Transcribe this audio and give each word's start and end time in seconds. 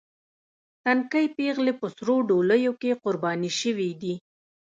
تنکۍ 0.83 1.25
پېغلې 1.37 1.73
په 1.79 1.87
سرو 1.95 2.15
ډولیو 2.29 2.73
کې 2.81 2.99
قرباني 3.03 3.51
شوې 3.61 3.89
دي. 4.01 4.13